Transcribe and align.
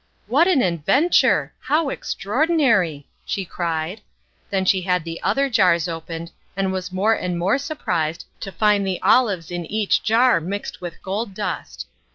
"What 0.25 0.47
an 0.47 0.63
adventure! 0.63 1.53
how 1.59 1.89
extraordinary!" 1.89 3.07
she 3.23 3.45
cried. 3.45 4.01
Then 4.49 4.65
she 4.65 4.81
had 4.81 5.03
the 5.03 5.21
other 5.21 5.47
jars 5.47 5.87
opened, 5.87 6.31
and 6.57 6.71
was 6.73 6.91
more 6.91 7.13
and 7.13 7.37
more 7.37 7.59
surprised 7.59 8.25
to 8.39 8.51
find 8.51 8.83
the 8.87 8.99
olives 9.03 9.51
in 9.51 9.63
each 9.67 10.01
jar 10.01 10.39
mixed 10.41 10.81
with 10.81 11.03
gold 11.03 11.35
dust. 11.35 11.85